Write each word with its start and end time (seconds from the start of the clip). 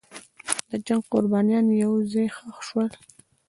د 0.69 0.71
جنګ 0.85 1.03
قربانیان 1.11 1.65
یو 1.83 1.93
ځای 2.11 2.27
ښخ 2.35 2.57
شول. 2.67 2.89